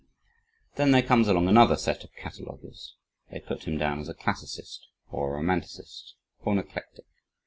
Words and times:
Then 0.77 0.89
there 0.89 1.03
comes 1.03 1.27
along 1.27 1.47
another 1.47 1.75
set 1.75 2.03
of 2.03 2.09
cataloguers. 2.15 2.95
They 3.29 3.39
put 3.39 3.65
him 3.65 3.77
down 3.77 3.99
as 3.99 4.09
a 4.09 4.15
"classicist," 4.15 4.87
or 5.11 5.35
a 5.35 5.35
romanticist, 5.37 6.15
or 6.39 6.53
an 6.53 6.57
eclectic. 6.57 7.05